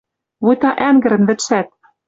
Вуйта 0.43 0.69
ӓнгӹрӹн 0.87 1.23
вӹдшӓт 1.29 1.67